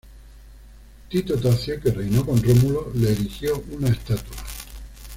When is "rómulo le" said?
2.41-3.11